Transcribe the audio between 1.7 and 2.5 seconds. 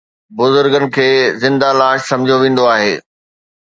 لاش سمجهيو